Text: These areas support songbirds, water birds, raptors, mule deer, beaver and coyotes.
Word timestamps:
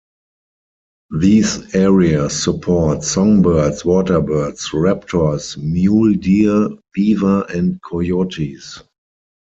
These 1.15 1.75
areas 1.75 2.43
support 2.43 3.03
songbirds, 3.03 3.85
water 3.85 4.19
birds, 4.19 4.69
raptors, 4.71 5.55
mule 5.59 6.15
deer, 6.15 6.69
beaver 6.95 7.43
and 7.53 7.79
coyotes. 7.83 8.81